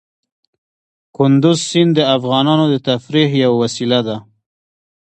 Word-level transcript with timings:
کندز 1.15 1.57
سیند 1.69 1.91
د 1.97 1.99
افغانانو 2.17 2.65
د 2.69 2.75
تفریح 2.87 3.29
یوه 3.43 3.57
وسیله 3.63 3.99
ده. 4.07 4.17